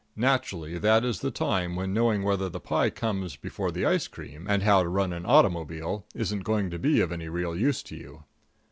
[0.17, 4.47] Naturally, that is the time when knowing whether the pie comes before the ice cream,
[4.49, 7.95] and how to run an automobile isn't going to be of any real use to
[7.95, 8.23] you.